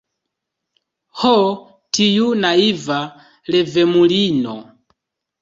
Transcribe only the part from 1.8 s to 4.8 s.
tiu naiva revemulino!